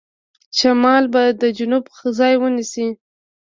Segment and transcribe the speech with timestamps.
[0.57, 1.83] شمال به د جنوب
[2.17, 2.87] ځای ونیسي.